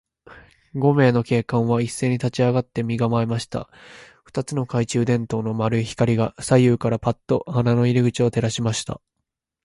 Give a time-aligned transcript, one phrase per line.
[0.73, 3.69] 五名の警官はいっせいに立ちあがって、身がまえました。
[4.23, 8.99] 二つの懐中電燈の丸い光が、左右からパッと穴の入り口を照らしました。